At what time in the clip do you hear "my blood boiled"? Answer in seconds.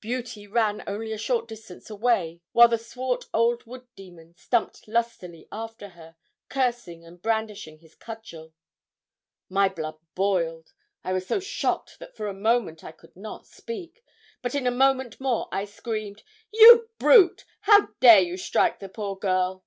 9.48-10.72